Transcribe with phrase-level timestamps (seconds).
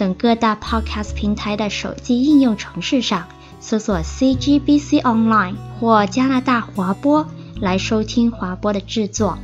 [0.00, 3.28] 等各大 Podcast 平台的手机应用程式上
[3.60, 7.28] 搜索 CGBC Online 或加拿大华播
[7.60, 9.38] 来收听华播的制作。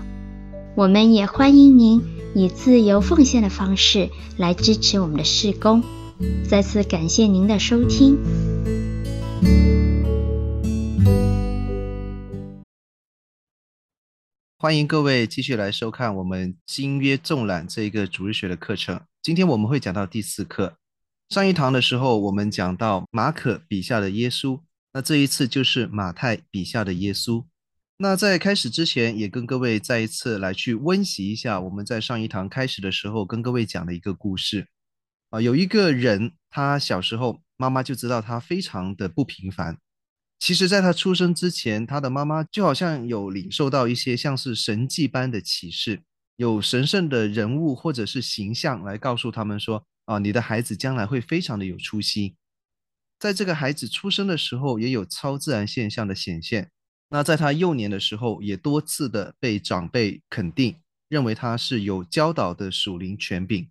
[0.75, 2.03] 我们也欢迎您
[2.35, 5.83] 以自由奉献的方式来支持我们的事工。
[6.49, 8.17] 再次感谢您的收听。
[14.57, 18.99] 欢迎各位继续来收看我们新约纵览这一个主日学的课程。
[19.27, 20.79] 今天我们会讲到第四课。
[21.31, 27.45] 上一堂的时候，我们讲到马可笔下的耶稣，那这一次就是马太笔下的耶稣。
[27.97, 34.69] 那在开始之前，也跟各位再一次来去温习一下我们在上一堂开始的时候跟各位讲的一个故事。
[35.31, 39.77] 啊，有一个人，他小时候妈妈就知道他非常的不平凡。
[40.39, 46.03] 其实，在他出生之前，他的妈妈就好像有领受到一些像是神迹般的启示，
[46.37, 52.37] 有神圣的人物或者是形象来告诉他们说：“啊，你的孩子将来会非常的有出息。”
[53.19, 56.71] 在这个孩子出生的时候，也有超自然现象的显现。
[57.09, 60.77] 那在他幼年的时候，也多次的被长辈肯定，
[61.09, 63.71] 认为他是有教导的属灵权柄。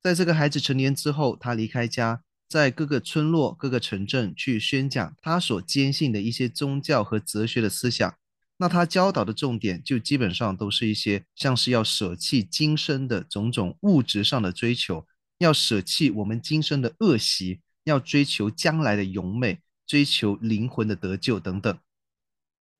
[0.00, 2.22] 在这个孩子成年之后，他离开家。
[2.48, 8.14] 在各个村落、各个城镇去宣讲他所坚信的一些宗教和哲学的思想。
[8.62, 15.04] 那他教导的重点就基本上都是一些像是要舍弃今生的种种物质上的追求，
[15.38, 21.76] 要舍弃我们今生的恶习，要追求将来的荣美，追求灵魂的得救等等。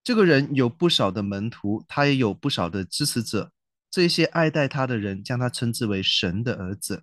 [0.05, 3.51] 这个人有不少的门徒，他也有不少的支持者。
[3.91, 7.03] 这些爱戴他的人将他称之为神的儿子。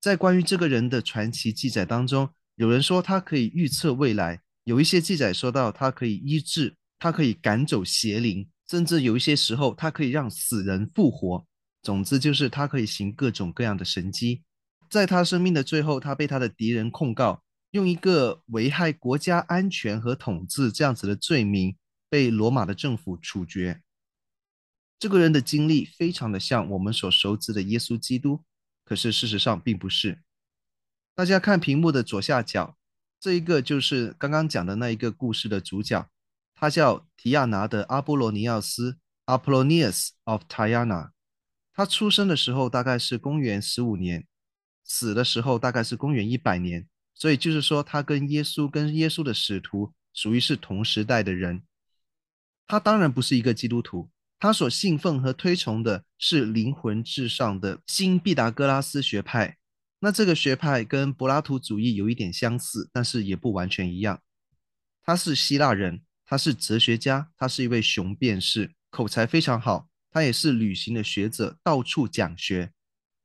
[0.00, 11.46] 在关于这个人的传奇记载当中，有人说他可以预测未来，有一些记载说到他可以医治，他可以赶走邪灵，甚至有一些时候他可以让死人复活。
[11.82, 14.42] 总之就是他可以行各种各样的神迹。
[14.90, 21.76] 在他生命的最后，他被他的敌人控告，用一个危害国家安全和统治这样子的罪名
[22.08, 23.82] 被罗马的政府处决。
[24.98, 28.44] 这个人的经历非常的像我们所熟知的耶稣基督。
[28.84, 30.22] 可是事实上并不是。
[31.14, 32.78] 大家看屏幕的左下角，
[33.20, 36.08] 这一个就是刚刚讲的那一个故事的主角，
[36.60, 41.10] 他叫提亚拿的阿波罗尼奥斯 （Apollonius of Tyana）。
[41.72, 44.26] 他出生的时候大概是公元十五年，
[44.82, 51.62] 死的时候大概是公元一百年，所以就是说他跟耶稣、跟耶稣的使徒属于是同时代的人。
[52.66, 54.10] 他当然不是一个基督徒。
[54.40, 59.56] 他所信奉和推崇的是灵魂至上的新毕达哥拉斯学派。
[60.00, 64.20] 那这个学派跟柏拉图主义有一点相似，但是也不完全一样。
[65.02, 69.88] 他是希腊人，他是哲学家，他是一位雄辩士，口才非常好。
[70.10, 72.72] 他也是旅行的学者，到处讲学。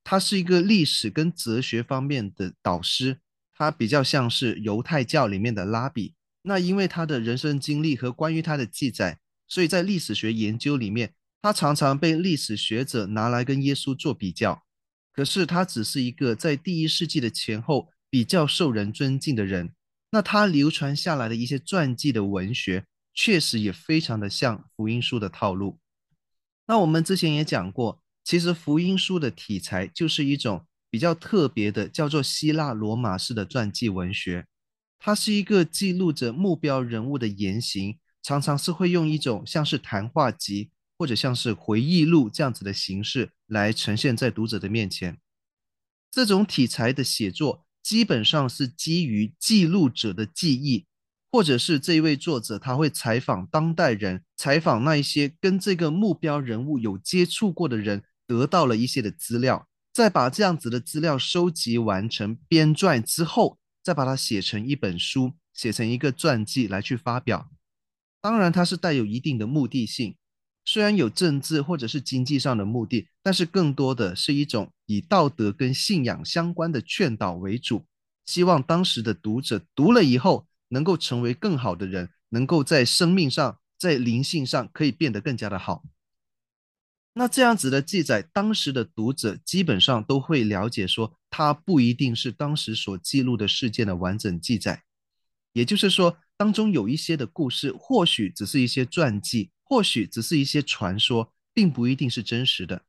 [0.06, 3.20] 他是一个历史跟哲学方面的导师，
[3.54, 6.14] 他比较像是犹太教里面的拉比。
[6.44, 9.20] 那因为他的人生经历和关于他的记载。
[9.50, 14.64] 所以在历史学研究里面，他常常被历史学者拿来跟耶稣做比较。
[15.12, 19.74] 可是他只是一个在第一世纪的前后比较受人尊敬的人。
[20.12, 25.80] 那他流传下来的一些传记的文学，确实也非常的像福音书的套路。
[26.66, 34.48] 那我们之前也讲过，其实福音书的题材就是一种比较特别的，叫做希腊罗马式的传记文学。
[35.00, 38.00] 它是一个记录着目标人物的言行。
[38.26, 45.20] 常常是会用一种像是谈话集或者像是回忆录这样子的形式来呈现在读者的面前。
[46.10, 50.86] 这种题材的写作基本上是基于记录者的记忆，
[51.34, 67.50] 或者是这一位作者他会采访当代人，采访那一些跟这个目标人物有接触过的人，得到了一些的资料，再把这样子的资料收集完成编撰之后，再把它写成一本书，写成一个传记来去发表。
[68.22, 70.16] 当然，它是带有一定的目的性，
[70.64, 77.84] 虽然有政治或者是经济上的目的，但是更多的是一种以道德跟信仰相关的劝导为主，
[78.24, 85.84] 希望当时的读者读了以后能够成为更好的人，能够在生命上、在灵性上可以变得更加的好。
[87.14, 94.84] 那这样子的记载，当时的读者基本上都会了解说，它不一定是当时所记录的事件的完整记载。
[95.54, 102.82] 也就是说，当中有一些的故事，或许只是一些传记，或许只是一些传说，并不一定是真实的。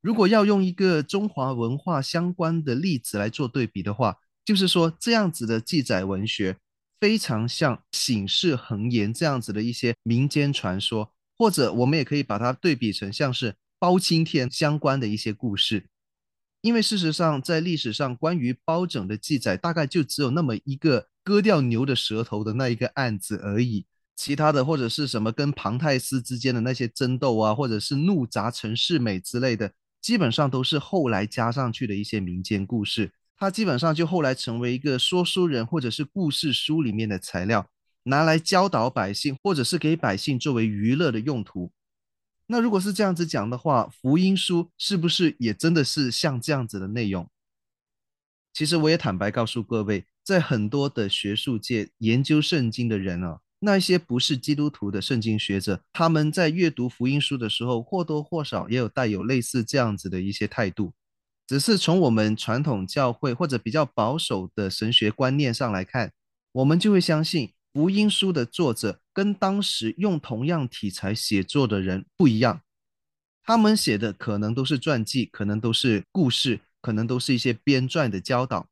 [0.00, 6.56] 如果要用一个中华文化相关的例子来做对比的话，就是说这样子的记载文学
[7.00, 15.88] 非常像醒世恒言这样子的一些民间传说，或者我们也可以把它对比成像是包青天相关的一些故事。
[16.62, 21.08] 因为事实上，在历史上关于包拯的记载，大概就只有那么一个。
[21.26, 23.84] 割掉牛的舌头的那一个案子而已，
[24.14, 33.10] 其他的或者是什么跟庞太师之间的那些争斗啊，或者是怒砸陈世美之类的，基本上都是后来加上去的一些民间故事。
[33.36, 37.68] 他基本上就后来成为一个说书人或者是故事书里面的材料，
[38.04, 41.70] 拿来教导百姓，或者是给百姓作为娱乐的用途。
[42.46, 47.28] 那如果是这样子讲的话，福音书是不是也真的是像这样子的内容？
[48.52, 50.06] 其实我也坦白告诉各位。
[50.26, 60.92] 在很多的学术界研究圣经的人啊，那些不是基督徒的圣经学者，他们在阅读福音书的时候，或多或少也有带有类似这样子的一些态度。
[61.46, 66.12] 只是从我们传统教会或者比较保守的神学观念上来看，
[66.52, 72.62] 我们就会相信福音书的作者跟当时用同样题材写作的人不一样，
[73.44, 78.68] 他们写的可能都是传记，可能都是故事，可能都是一些编撰的教导。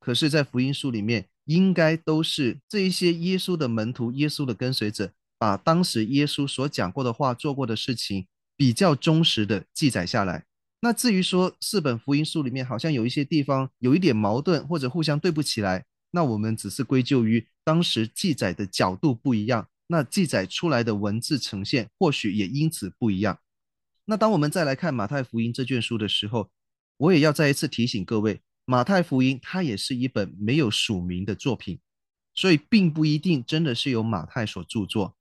[0.00, 8.26] 可是，在福音书里面，应该都是这一些耶稣的门徒、耶稣的跟随者，把当时耶稣所讲过的话、做过的事情，
[8.56, 10.44] 比较忠实的记载下来。
[10.80, 23.40] 那至于说四本福音书里面好像有一些地方有一点矛盾，或者互相对不起来，那我们只是归咎于当时记载的角度不一样，那记载出来的文字呈现或许也因此不一样。
[24.04, 26.50] 那当我们再来看马太福音这卷书的时候，
[26.96, 28.40] 我也要再一次提醒各位。
[28.64, 31.80] 马太福音，它也是一本没有署名的作品，
[32.34, 35.16] 所以并不一定真的是由马太所著作。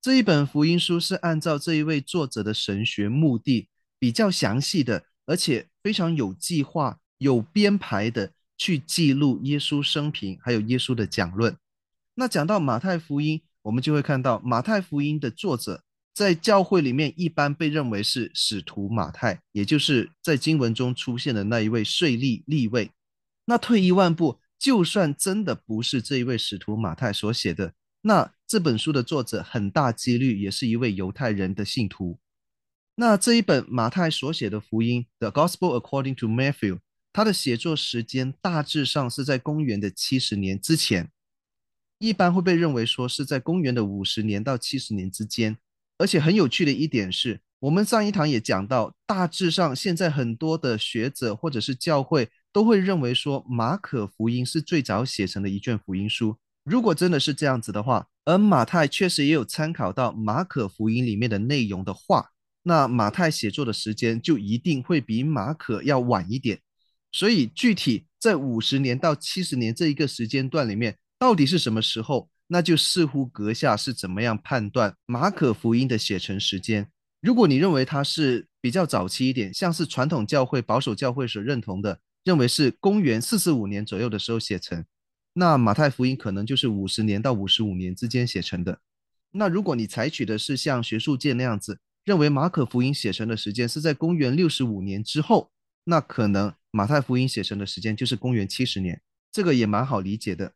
[0.00, 3.68] 这一本福音书是按照这一位作者的神学目的，
[4.00, 11.56] 比较详细的，而且非常有计划、有编排的去记录耶稣生平，还有耶稣的讲论。
[12.14, 15.84] 那讲到马太福音，我们就会看到马太福音的作者。
[16.12, 22.90] 在教会里面，一般被认为是使徒马太，也就是在经文中出现的那一位税吏利未。
[23.46, 32.18] 那退一万步，就算真的不是这一位使徒马太所写的，那这本书的作者很大几率也是一位犹太人的信徒。
[33.00, 36.74] 那这一本马太所写的福音，《The Gospel According to Matthew》，
[37.14, 41.10] 它的写作时间大致上是在公元的七十年之前，
[41.98, 45.56] 一般会被认为说是在公元的五十年到七十年之间。
[45.96, 56.36] 而且很有趣的一点是，我们上一堂也讲到，大致上现在很多的学者或者是教会都会认为说，马可福音是最早写成的一卷福音书。
[56.64, 66.60] 如果真的是这样子的话，而马太确实也有参考到马可福音里面的内容的话，那马太写作的时间就一定会比马可要晚一点。
[67.12, 72.28] 所以具体在五十年到七十年这一个时间段里面，到底是什么时候？
[72.52, 76.90] 那就视乎阁下是怎么样判断马可福音的写成时间。
[77.20, 84.84] 如果你认为它是比较早期一点，像是传统教会、保守教会所认同的，认为是公元四十五年左右的时候写成，
[85.34, 88.80] 那马太福音可能就是五十年到五十五年之间写成的。
[89.30, 95.50] 那如果你采取的是像学术界那样子，认为马可福音写成的时间是在公元六十五年之后，
[95.84, 100.54] 那可能马太福音写成的时间就是公元七十年，这个也蛮好理解的。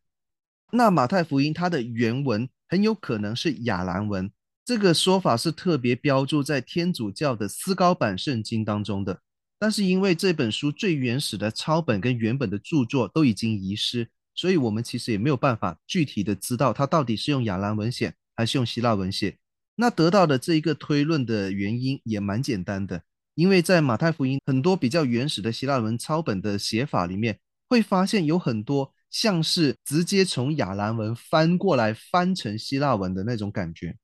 [0.73, 4.31] 那马太福音它的原文很有可能是亚兰文，
[4.65, 9.21] 这个说法是特别标注在天主教的思高版圣经当中的。
[9.59, 19.39] 但是因为这本书最原始的抄本跟原本的著作都已经遗失，所以我们其实也没有办法具体的知道它到底是用亚兰文写还是用希腊文写。
[19.77, 23.03] 那得到的这一个推论的原因也蛮简单的，
[23.35, 27.39] 因为在马太福音很多比较原始的希腊文抄本的写法里面，
[27.69, 28.93] 会发现有很多。
[29.11, 33.97] 像是直接从亚兰文翻过来翻成希腊文的那种感觉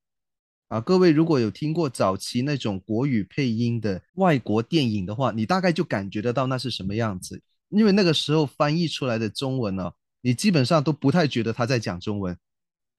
[0.68, 0.80] 啊！
[0.80, 7.42] 各位如果有听过早期那种国语配音的外国电影的话，你大概就感觉得到那是什么样子。
[7.70, 12.38] 因为那个时候翻译出来的中文呢、哦，你基本上都不太觉得他在讲中文。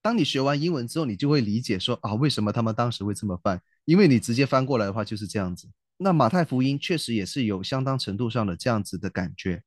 [0.01, 3.61] 当你学完英文之后，你就会理解说啊，为什么他们当时会这么翻？
[3.85, 5.69] 因为你直接翻过来的话就是这样子。
[5.97, 9.63] 那马太福音确实也是有相当程度上的这样子的感觉。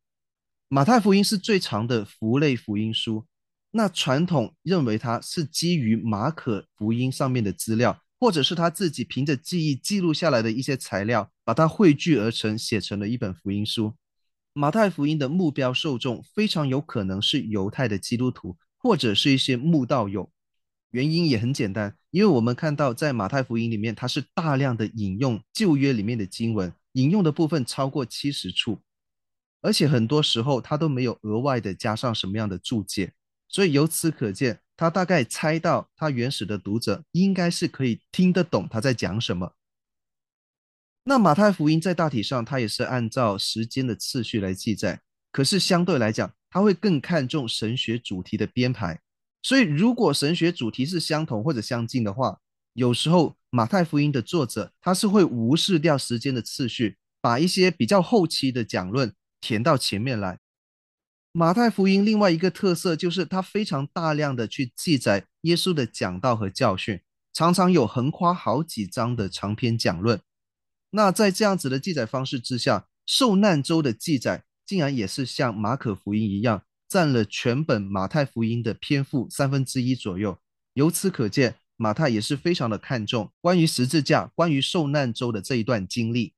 [0.68, 3.26] 马太福音是最长的福类福音书，
[3.70, 13.94] 那传统认为它是基于马可福音上面的资料，或者是他自己凭着记忆记录下来的一些材料，把它汇聚而成，写成了一本福音书。
[14.52, 20.30] 马太福音的目标受众非常有可能是犹太的基督徒，或者是一些慕道友。
[20.90, 28.80] 原因也很简单，因为我们看到在马太福音里面，它是大量的引用旧约里面的经文，引用的部分超过七十处，
[29.62, 33.12] 而且很多时候他都没有额外的加上什么样的注解，
[33.48, 39.54] 所以由此可见，他大概猜到他原始的读者应该是可以听得懂他在讲什么。
[41.06, 45.02] 那马太福音在大体上，它也是按照时间的次序来记载，
[45.34, 49.00] 可是相对来讲，他会更看重神学主题的编排。
[49.42, 52.38] 所以，如果神学主题是相同或者相近的话，
[52.74, 60.38] 有时候马太福音的作者他是会无视掉时间的次序，把一些比较后期的讲论填到前面来。
[61.32, 67.00] 马太福音另外一个特色就是他非常大量的去记载耶稣的讲道和教训，
[67.32, 70.20] 常常有横跨好几章的长篇讲论。
[70.90, 76.62] 那在这样子的记载方式之下，受难周的记载竟然也是像马可福音一样。
[76.86, 80.38] 占了全本马太福音的篇幅三分之一左右，
[80.74, 86.34] 由此可见，马太也是非常的看重关于十字架、关于受难周的这一段经历。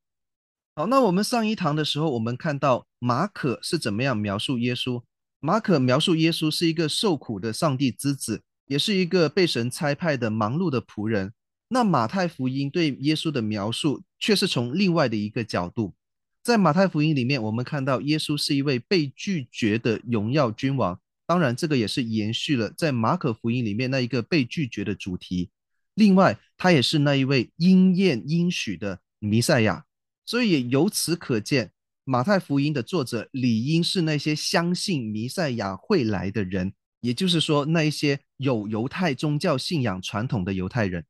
[0.75, 5.03] 好，那我们上一堂的时候，我们看到马可是怎么样描述耶稣。
[5.41, 11.35] 马可描述耶稣是一个受苦的上帝之子，也是一个被神差派的忙碌的仆人。
[11.69, 15.95] 那马太福音对耶稣的描述却是从另外的一个角度。
[16.47, 20.97] 在马太福音里面，我们看到耶稣是一位被拒绝的荣耀君王。
[21.27, 25.51] 当然，这个也是延续了在马可福音里面那一个被拒绝的主题。
[25.95, 29.87] 另外，他也是那一位应验应许的弥赛亚。
[30.25, 31.73] 所以也由此可见，
[32.05, 41.05] 马太福音的作者理应是那些相信弥赛亚会来的人，也就是说，那一些有犹太宗教信仰传统的犹太人。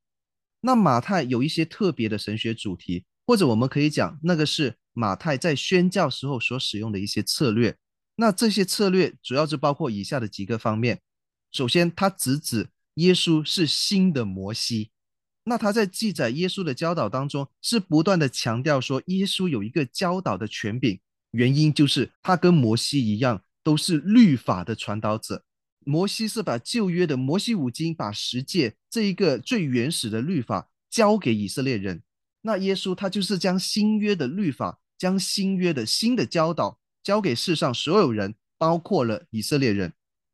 [0.62, 4.74] 那马太有一些特别的神学主题，或者我们可以讲，那个是。
[4.98, 7.76] 马太在宣教时候所使用的一些策略，
[8.14, 11.02] 那这些策略主要是包括以下的几个方面。
[11.52, 14.90] 首先，他直指耶稣是新的摩西。
[15.44, 20.98] 那他在记载耶稣的教导当中，是不断的强调说耶稣有一个教导的权柄，
[21.32, 25.44] 原因就是他跟摩西一样，都是律法的传导者。
[25.84, 32.02] 摩西是把旧约的摩西五经，把十诫这一个最原始的律法交给以色列人。
[32.40, 34.80] 那耶稣他就是将新约的律法。
[34.98, 39.92] 将新约的新的教导交给世上所有人，包括了以色列人。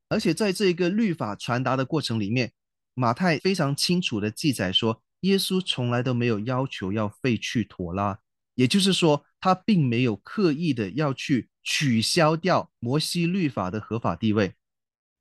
[0.09, 2.53] 而且在这个律法传达的过程里面，
[2.95, 8.19] 马太非常清楚地记载说，耶稣从来都没有要求要废去妥拉，
[8.55, 14.55] 也就是说，他并没有刻意的要去取消掉摩西律法的合法地位，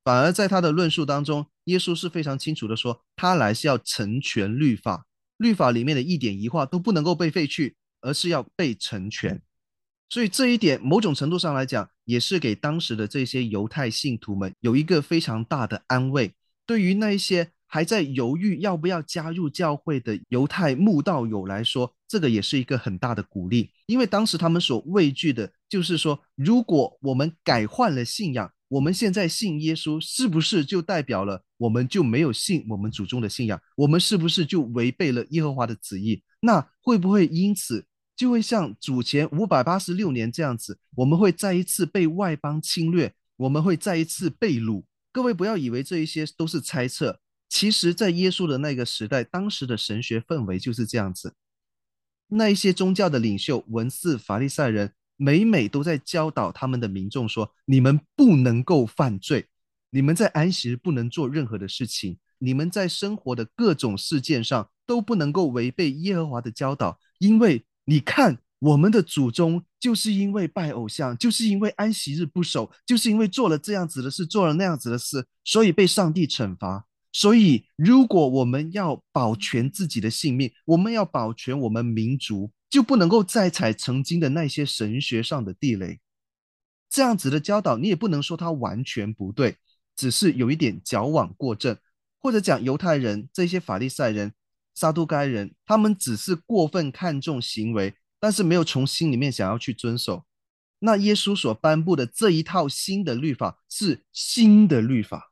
[0.04, 5.06] 反而在他的论述当中，耶稣是非常清楚地说，他来是要成全律法，
[5.38, 7.76] 律法里面的一点一画都不能够被废去。
[8.02, 9.40] 而是要被成全，
[10.10, 16.32] 所以这一点某种程度上来讲，也是给当时的这些犹太信徒们有一个非常大的安慰。
[16.66, 23.70] 对于那一些还在犹豫要不要加入教会的犹太慕道友来说，这个也是一个很大的鼓励。
[23.86, 33.60] 因为当时他们所畏惧的就是说，如果我们改换了信仰，我们现在信耶稣，是不是就代表了我们就没有信我们祖宗的信仰？
[33.76, 36.22] 我们是不是就违背了耶和华的旨意？
[36.40, 44.84] 那会不会因此，就会像主前五百八十六年这样子，我们会再一次被外邦侵略，我们会再一次被掳。
[45.10, 51.34] 各位不要以为这一些都是猜测，其实，在耶稣的那个时代，当时的神学氛围就是这样子。
[52.28, 59.46] 那一些宗教的领袖、文士、法利赛人，每每都在教导他们的民众说：你们不能够犯罪，
[59.90, 67.64] 你们在安息日不能做任何的事情，你们在生活的各种事件上都不能够违背耶和华的教导，因为。
[67.84, 76.86] 你看，我们的祖宗就是因为拜偶像，就是因为安息日不守，就是因为做了这样子的事，做了那样子的事，所以被上帝惩罚。
[77.14, 86.00] 所以，如果我们要保全自己的性命，我们要保全我们民族，就不能够再踩曾经的那些神学上的地雷。
[86.88, 89.56] 这样子的教导，你也不能说它完全不对，
[89.94, 91.76] 只是有一点矫枉过正，
[92.18, 94.32] 或者讲犹太人这些法利赛人。
[94.74, 100.24] 撒都该人，他们只是过分看重行为，但是没有从心里面想要去遵守。
[100.80, 105.30] 那耶稣所颁布的这一套新的律法是新的律法，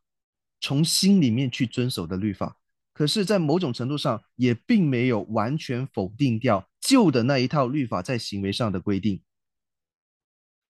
[0.60, 2.56] 从心里面去遵守的律法。
[2.92, 9.22] 可是，在某种程度上，也并没有完全否定掉旧的那一套律法在行为上的规定。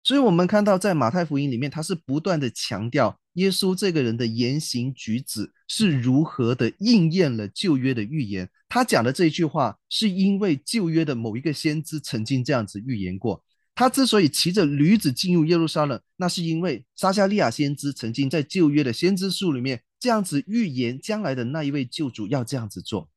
[0.02, 3.18] 所以，我们看到在马太福音里面，他是不断的强调。
[3.34, 8.48] 耶稣这个人的言行举止是如何的应验了旧约的预言？
[8.68, 13.44] 他讲的这一句话，是因为旧约的某一个先知曾经这样子预言过。
[13.74, 23.08] 他之所以骑着驴子进入耶路撒冷，那是因为撒迦利亚先知曾经在旧约的先知书里面这样子预言将来的那一位救主要这样子做。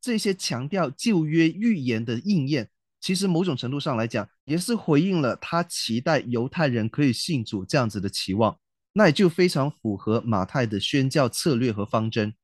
[0.00, 8.58] 这些强调旧约预言的应验，其实某种程度上来讲，也是回应了他期待犹太人可以信主这样子的期望。
[8.92, 12.34] 那也就非常符合马太的宣教策略和方针。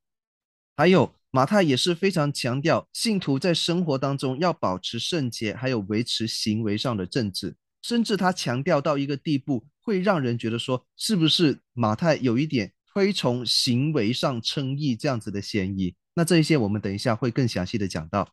[0.76, 15.96] 还有，马太也是非常强调信徒在生活当中要保持圣洁，还有维持行为上的正直，甚至他强调到一个地步，会让人觉得说，是不是马太有一点推崇行为上称义这样子的嫌疑？
[16.14, 18.28] 那这一些我们等一下会更详细的讲到。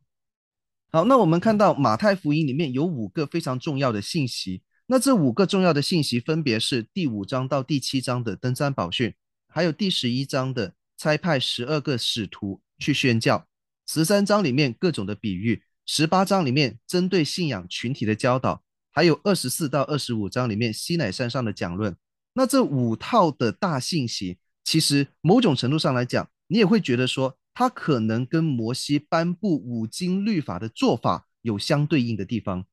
[0.95, 4.62] 好，那我们看到马太福音里面有五个非常重要的信息。
[4.85, 9.12] 那这五个重要的信息分别是第五章到第七章的登山宝训，
[9.47, 13.47] 还有第十一章的差派十二个使徒去宣教，
[13.88, 21.97] 十三章里面各种的比喻，十八章里面针对信仰群体的教导，还有二十四到二十五章里面西乃山上的讲论。
[22.35, 32.65] 那这五套的大信息，其实某种程度上来讲，你也会觉得说，它可能跟摩西颁布五经律法的做法有相对应的地方。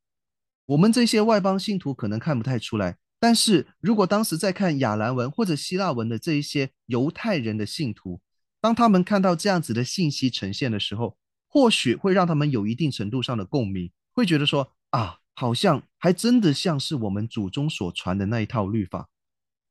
[0.66, 8.20] 我们这些外邦信徒可能看不太出来，但是如果当时在看亚兰文或者希腊文的这一些犹太人的信徒，
[8.60, 11.16] 当他们看到这样子的信息呈现的时候，
[11.48, 19.08] 或许会让他们有一定程度上的共鸣，会觉得说啊，好像还真的像是我们祖宗所传的那一套律法。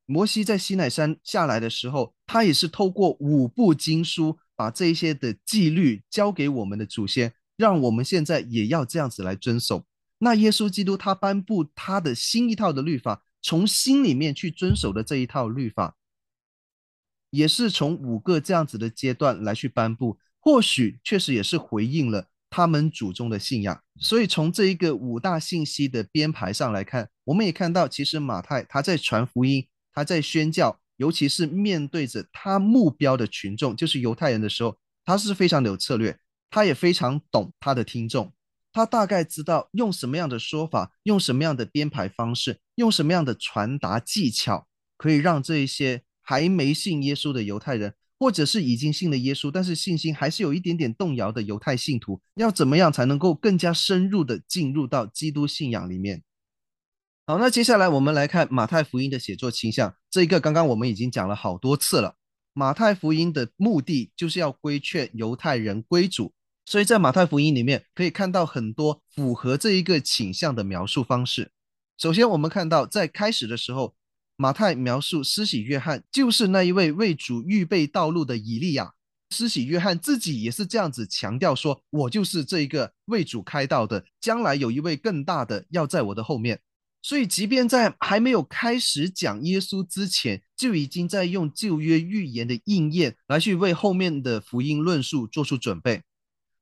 [0.06, 9.86] 摩西在西奈山下来的时候，他也是透过五部经书，把这一些的纪律交给我们的祖先，让我们现在也要这样子来遵守。
[10.18, 15.96] 那耶稣基督他颁布他的新一套的律法，从心里面去遵守的这一套律法，
[17.30, 23.82] 也是从五个这样子的阶段来去颁布，或许确实也是回应了他们祖宗的信仰。
[23.98, 38.34] 所以从这一个五大信息的编排上来看，我们也看到，其实马太他在传福音，他在宣教，尤其是面对着他目标的群众，就是犹太人的时候，他是非常的有策略，他也非常懂他的听众。
[38.74, 56.22] 他大概知道用什么样的说法，用什么样的编排方式，用什么样的传达技巧，可以让这一些还没信耶稣的犹太人，或者是已经信了耶稣，但是信心还是有一点点动摇的犹太信徒，要怎么样才能够更加深入的进入到基督信仰里面？
[57.26, 62.16] 好，那接下来我们来看马太福音的写作倾向，这一个刚刚我们已经讲了好多次了。
[62.54, 66.34] 马太福音的目的就是要规劝犹太人归主。
[66.66, 71.52] 所以在马太福音里面可以看到很多符合这一个倾向的描述方式。
[71.98, 73.96] 首先，我们看到在开始的时候，
[74.36, 78.94] 马太描述施洗约翰就是那一位为主预备道路的以利亚。
[79.32, 86.60] 施洗约翰自己也是这样子强调说：“我就是这一个为主开道的，将来有一位更大的要在我的后面。”
[87.02, 96.02] 所以，即便在还没有开始讲耶稣之前，就已经在用旧约预言的应验来去为后面的福音论述做出准备。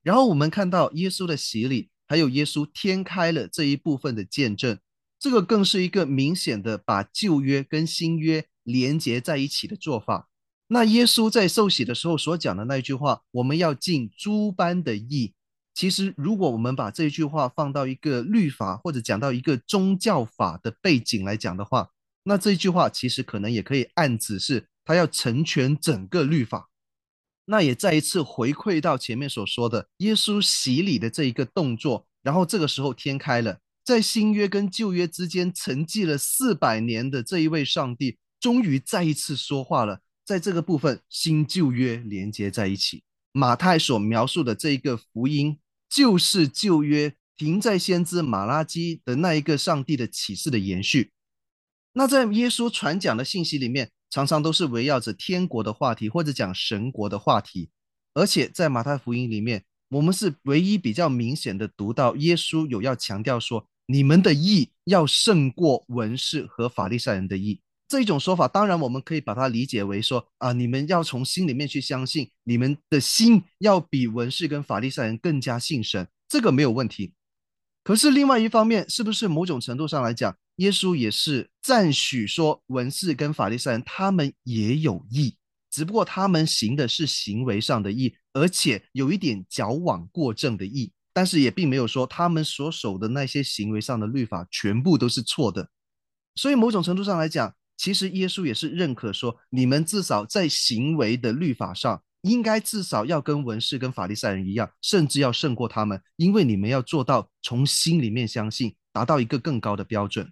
[0.03, 4.77] 然后我们看到耶稣的洗礼，还有耶稣天开了这一部分的见证，
[5.19, 10.29] 这个更是一个明显的把旧约跟新约连接在一起的做法。
[10.67, 15.33] 那耶稣在受洗的时候所讲的那句话，我们要尽诸般的义。
[15.77, 21.91] 其实，如果我们把这一句话放到一个律法或者讲到一个宗教法的背景来讲的话，
[22.23, 26.71] 那这一句话其实可能也可以暗指是他要成全整个律法。
[27.45, 40.01] 那也再一次回馈到前面所说的耶稣洗礼的这一个动作，然后这个时候天开了，在新约跟旧约之间沉寂了四百年的这一位上帝，终于再一次说话了。
[40.25, 43.03] 在这个部分，新旧约连接在一起。
[43.31, 45.59] 马太所描述的这一个福音，
[45.89, 51.11] 就是旧约停在先知马拉基的那一个上帝的启示的延续。
[51.93, 57.69] 那在耶稣传讲的信息里面，常常都是围绕着天国的话题，或者讲神国的话题，
[58.13, 67.61] 而且在马太福音里面，我们是唯一比较明显的读到耶稣有要强调说，你们的义要胜过文士和法利赛人的义。
[67.87, 77.13] 这一种说法，当然我们可以把它理解为说啊，你们要从心里面去相信，你们的心要比文士跟法利赛人更加信神，这个没有问题。
[77.83, 85.37] 可是另外一方面，是不是某种程度上来讲，耶稣也是赞许说文士跟法利赛人他们也有义，
[85.71, 95.69] 只不过他们行的是行为上的义，而且有一点矫枉过正的义，但是也并没有说他们所守的那些行为上的律法全部都是错的。
[96.35, 102.01] 所以某种程度上来讲，其实耶稣也是认可说，你们至少在行为的律法上。
[102.21, 110.29] 应该至少要跟文士、跟法利赛人一样，甚至要胜过他们，因为你们要做到从心里面相信，达到一个更高的标准。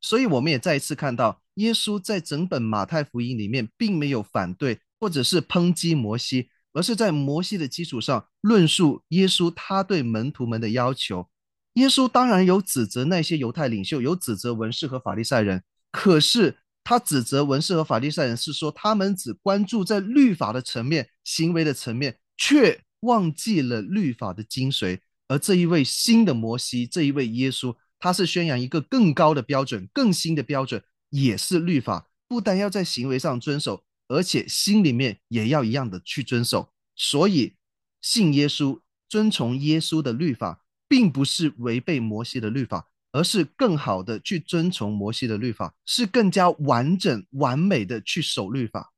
[0.00, 11.28] 所以，我们也再一次看到，耶稣在整本马太福音里面，并没有反对或者是抨击摩西，而是在摩西的基础上论述耶稣他对门徒们的要求。
[11.74, 15.62] 耶稣当然有指责那些犹太领袖，有指责文士和法利赛人，
[15.96, 24.98] 可是他指责文士和法利赛人是说，他们只关注在律法的层面、行为的层面，却忘记了律法的精髓。
[25.28, 27.72] 而这一位新的摩西，这一位耶稣。
[28.00, 36.70] 他是宣扬一个更高的标准，更新的标准，也是律法，不但要在行为上遵守，而且心里面也要一样的去遵守。
[36.96, 37.54] 所以，
[38.02, 48.92] 信耶稣、遵从耶稣的律法，并不是违背摩西的律法，而是更好的去遵从摩西的律法，是更加完整、完美的去守律法。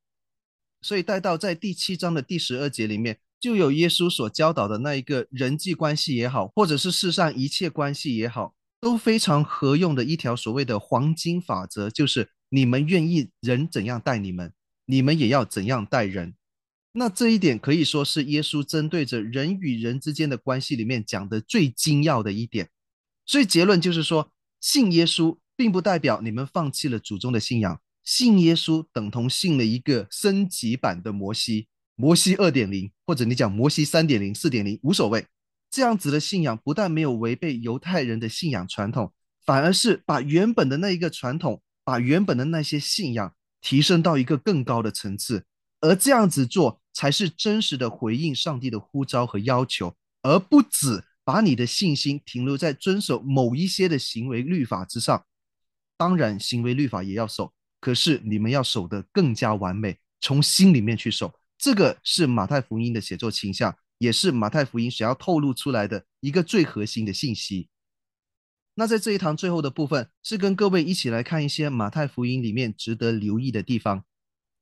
[0.81, 8.55] 所以，带到在第七章的第十二节里面，就有耶稣所教导的那一个人际关系也好，或者是世上一切关系也好。
[8.81, 14.53] 都非常合用的一条所谓的黄金法则，就是你们愿意人怎样待你们，
[14.87, 16.35] 你们也要怎样待人。
[16.93, 22.71] 那这一点可以说是耶稣针对着人与人之间的关系里面讲的最精要的一点。
[23.27, 35.27] 所以结论就是说，信耶稣并不代表你们放弃了祖宗的信仰，信耶稣等同信了一个升级版的摩西，摩西二点零，或者你讲摩西三点零、四点零，无所谓。
[35.71, 39.12] 这样子的信仰不但没有违背犹太人的信仰传统，
[39.45, 45.45] 反而是把原本的那一个传统，把原本的那些信仰提升到一个更高的层次。
[45.81, 55.27] 而这样子做，才是真实的回应上帝的呼召和要求，而不止把你的信心停留在遵守某一些的行为律法之上。
[55.99, 61.35] 当然，行为律法也要守，可是你们要守得更加完美，从心里面去守。
[61.59, 63.77] 这个是马太福音的写作倾向。
[63.99, 67.71] 也是马太福音想要透露出来的一个最核心的信息。
[68.75, 74.05] 那在这一堂最后的部分，是跟各位一起来看一些马太福音里面值得留意的地方。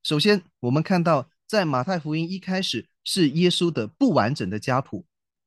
[0.05, 5.05] 首先，我们看到在马太福音一开始是耶稣的不完整的家谱，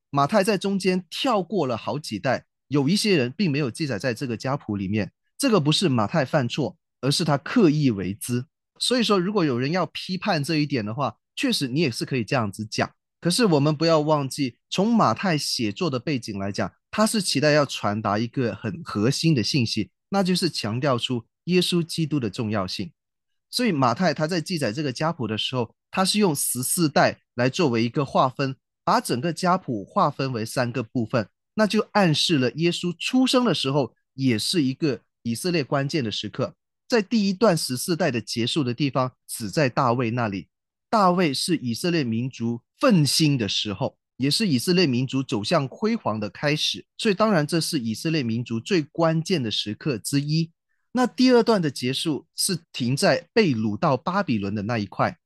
[0.10, 5.12] 马太在中间跳过了好几代，有一些人并没有记载在这个家谱里面。
[5.38, 8.46] 这个不是马太犯错，而是他刻意为之。
[8.80, 12.90] 所以说，如果有人要批判这一点的话，确实你也是可以这样子讲。
[13.20, 22.92] 可是我们不要忘记，从马太写作的背景来讲，他是期待要传达一个很核心的信息，那就是强调出耶稣基督的重要性。
[23.50, 28.56] 所以马太他在记载这个家谱的时候，他是用十四代来作为一个划分，
[28.88, 36.56] 把整个家谱划分为三个部分，那就暗示了耶稣出生的时候也是一个以色列关键的时刻。
[36.88, 40.48] 在第一段十四代的结束的地方，死在大卫那里。
[40.90, 50.50] 大卫是以色列民族奋兴的时候，也是以色列民族走向辉煌的开始，所以当然这是以色列民族最关键的时刻之一。
[50.94, 55.18] 那第二段的结束是停在被掳到巴比伦的那一块，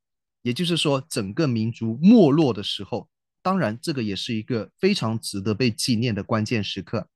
[0.42, 3.08] 也就是说整个民族没落的时候。
[3.42, 7.08] 当然，这个也是一个非常值得被纪念的关键时刻。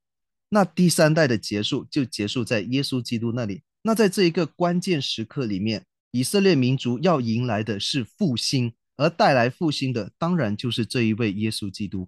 [0.49, 3.63] 那第三代的结束就结束在耶稣基督那里。
[3.83, 5.85] 那在这一个关键时刻里面。
[6.11, 12.07] 以色列民族要迎来的是复兴，而带来复兴的当然就是这一位耶稣基督。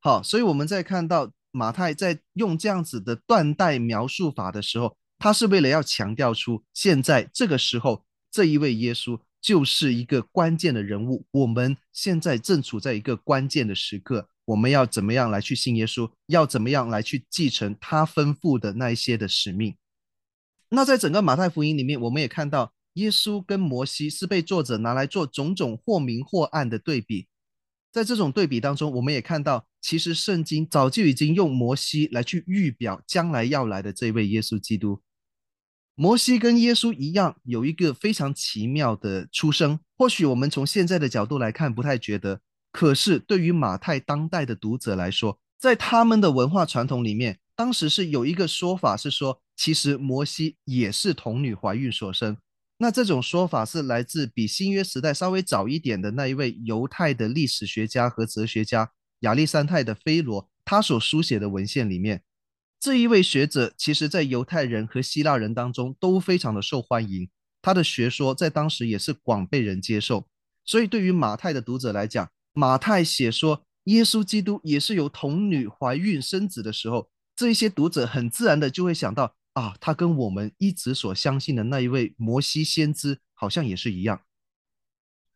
[0.00, 11.26] 好，所以我们在看到马太在用这样子的断代描述法的时候，他是为了要强调出现在这个时候这一位耶稣就是一个关键的人物。
[11.30, 16.10] 我们现在正处在一个关键的时刻，我们要怎么样来去信耶稣？
[16.26, 19.76] 要怎么样来去继承他吩咐的那一些的使命？
[20.70, 22.72] 那在整个马太福音里面，我们也看到。
[22.94, 27.28] 耶稣跟摩西是被作者拿来做种种或明或暗的对比，
[27.92, 35.00] 在这种对比当中，我们也看到，其实圣经早就已经用摩西来去预表将来要来的这位耶稣基督。
[36.00, 39.80] 摩西跟耶稣一样，有一个非常奇妙的出生。
[39.96, 52.36] 或许我们从现在的角度来看不太觉得，可是对于马太当代的读者来说，在他们的文化传统里面，当时是有一个说法是说，其实摩西也是童女怀孕所生。
[52.76, 58.88] 那这种说法是来自比新约时代稍微早一点的那一位犹太的历史学家和哲学家
[59.22, 62.22] 亚历山泰的菲罗，他所书写的文献里面。
[62.80, 67.28] 这一位学者其实在犹太人和希腊人当中都非常的受欢迎，
[67.60, 70.28] 他的学说在当时也是广被人接受。
[70.64, 79.34] 所以对于马太的读者来讲，马太写说耶稣基督也是由童女怀孕生子的时候，这一些读者很自然的就会想到。
[79.54, 84.20] 啊，他跟我们一直所相信的那一位摩西先知好像也是一样。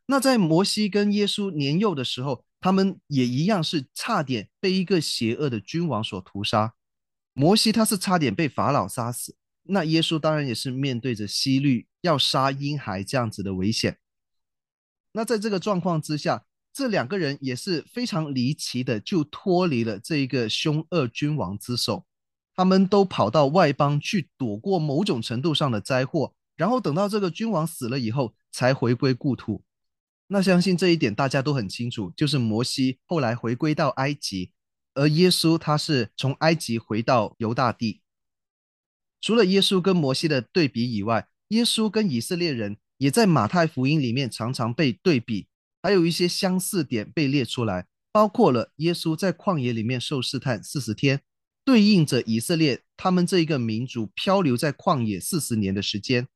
[0.07, 6.75] 那在摩西跟耶稣年幼的时候，他们也一样是差点被一个邪恶的君王所屠杀。
[7.35, 13.99] 摩西他是差点被法老杀死，那耶稣当然也是面对着希律要杀婴孩这样子的危险。
[15.13, 22.07] 那在这个状况之下，这两个人也是非常离奇的，就脱离了这一个凶恶君王之手，
[22.55, 29.63] 他们都跑到外邦去躲过某种程度上的灾祸，然后等到这个君王死了以后，才回归故土。
[30.29, 34.53] 那相信这一点大家都很清楚，就是摩西后来回归到埃及，
[34.95, 38.03] 而耶稣他是从埃及回到犹大地。
[39.21, 45.47] 除了耶稣跟摩西的对比以外，耶稣跟以色列人也在马太福音里面常常被对比。
[45.83, 51.23] 还有一些相似点被列出来，包括了耶稣在旷野里面受试探四十天，
[51.65, 56.29] 对应着以色列他们这一个民族漂流在旷野四十年的时间。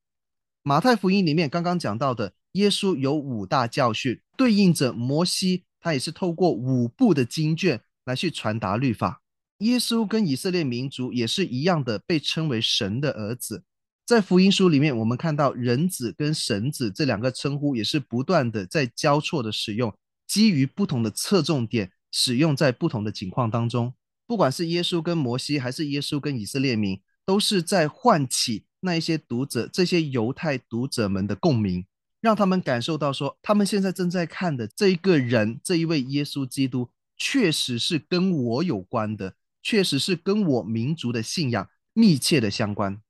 [0.63, 9.21] 马太福音里面刚刚讲到的耶稣有五大教训，对应着摩西，他也是透过五部的经卷来去传达律法。
[9.59, 13.63] 耶稣跟以色列民族也是一样的，被称为神的儿子。
[14.05, 19.93] 在福音书里面，我们看到人子跟神子这两个称呼也是不断的在交错的使用，
[20.25, 23.93] 基于不同的侧重点，使用在不同的情况当中。
[24.25, 31.85] 不管是耶稣跟摩西，还是耶稣跟以色列民，都是在唤起那一些读者，这些犹太读者们的共鸣，
[32.21, 43.01] 让他们感受到说，他们现在正在看的这一个人，这一位耶稣基督，确实是跟我有关的，确实是跟我民族的信仰密切的相关。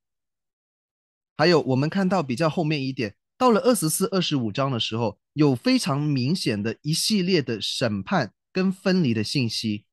[1.38, 9.86] 还有，我们看到比较后面一点，到了二十四、二十五章的时候，有非常明显的一系列的审判跟分离的信息，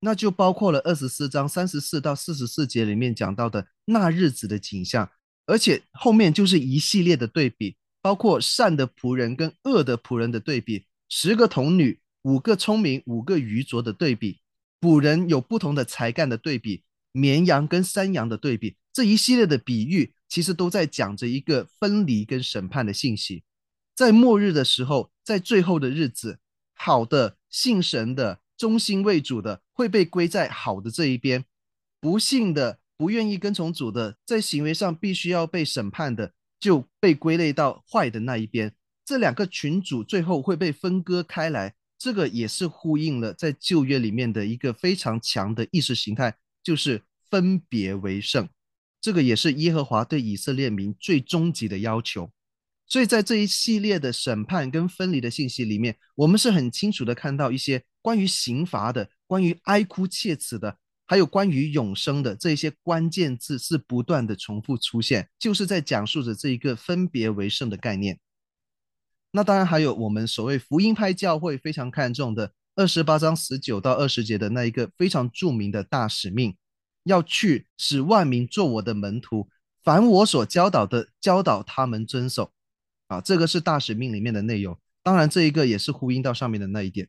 [0.00, 5.10] 那就包括了二十四章三十四到四十四节里面讲到的那日子的景象，
[5.46, 14.40] 而且后面就是一系列的对比，包括善的仆人跟恶的仆人的对比，十个童女、五个聪明、五个愚拙的对比，
[14.80, 20.14] 古人有不同的才干的对比，绵羊跟山羊的对比，这一系列的比喻。
[20.30, 23.42] 其实都在讲着一个分离跟审判的信息，
[23.96, 26.38] 在末日的时候，在最后的日子，
[26.72, 31.44] 好的信神的忠心为主的会被归在好的这一边，
[32.00, 38.72] 不信的不愿意跟从主的，在行为上必须要被审判的，就被归类到坏的那一边。
[39.04, 48.48] 这两个群组最后会被分割开来，这个也是呼应了在旧约里面的一个非常强的意识形态，就是分别为圣。
[49.02, 52.32] 这个也是耶和华对以色列民最终极的要求，
[52.86, 68.18] 所以在这一系列的审判跟分离的信息里面，我们是很清楚的看到一些关于刑罚的、关于哀哭切齿的，还有关于永生的这一些关键字是不断的重复出现，就是在讲述着这一个分别为圣的概念。
[69.32, 76.56] 那当然还有我们所谓福音派教会非常看重的二十八章十九到二十节的那一个非常著名的大使命。
[77.04, 79.48] 要去使万民做我的门徒，
[79.82, 82.52] 凡我所教导的，教导他们遵守。
[83.08, 84.78] 啊，这个是大使命里面的内容。
[85.02, 87.08] 当然，这一个也是呼应到上面的那一点。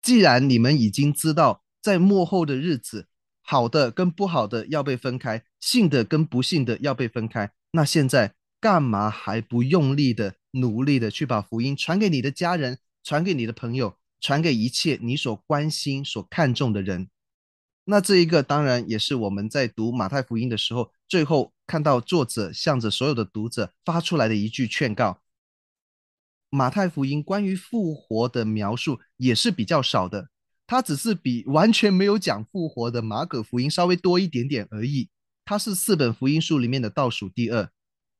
[0.00, 3.08] 既然你们已经知道，在末后的日子，
[3.42, 17.08] 好的跟不好的要被分开，信的跟不信的要被分开，那现在干嘛还不用力的、努力的去把福音传给你的家人，传给你的朋友，传给一切你所关心、所看重的人？
[17.84, 25.20] 那这一个当然也是我们在读马太福音的时候，最后看到作者向着所有的读者发出来的一句劝告。
[26.50, 30.28] 马太福音关于复活的描述也是比较少的，
[30.66, 35.08] 它只是比完全没有讲复活的马可福音稍微多一点点而已。
[35.44, 37.70] 它是四本福音书里面的倒数第二，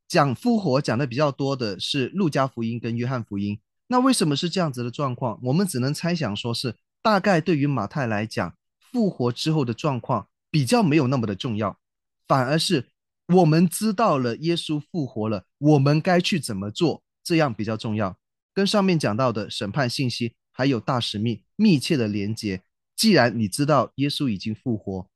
[0.09, 3.61] 讲复活讲的比较多的是路加福音跟约翰福音。
[3.89, 5.39] 那为什么是这样子的状况？
[5.45, 8.55] 我们只能猜想说是大概对于马太来讲。
[8.91, 11.79] 复活之后的状况比较没有那么的重要，
[12.27, 12.89] 反而是
[13.27, 18.17] 我们知道了耶稣复活了，我们该去怎么做，这样比较重要。
[18.55, 22.63] 跟上面讲到的审判信息还有大使命密切的连接。
[22.97, 25.07] 既然你知道耶稣已经复活，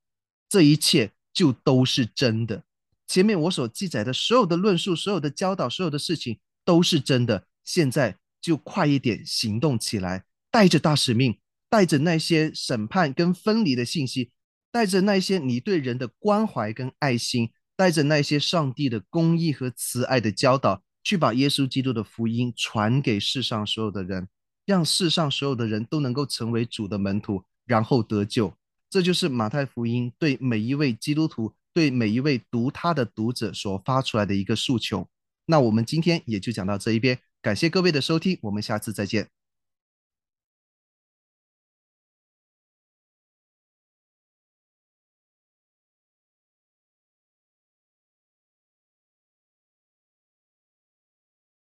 [0.51, 2.65] 这一切就都是真的。
[3.13, 7.47] 前面我所记载的所有的论述、所有的教导、所有的事情都是真的。
[7.63, 11.39] 现在就快一点行动起来，带着大使命。
[11.69, 14.31] 带着那些审判跟分离的信息，
[14.71, 24.29] 带着那些你对人的关怀跟爱心，带着那些上帝的公义和慈爱的教导，去把耶稣基督的福音传给世上所有的人，
[24.67, 28.55] 让世上所有的人都能够成为主的门徒，然后得救。
[28.91, 35.09] 这就是马太福音对每一位基督徒、对每一位读他的读者所发出来的一个诉求。
[35.47, 39.29] 那我们今天也就讲到这一边，感谢各位的收听，我们下次再见。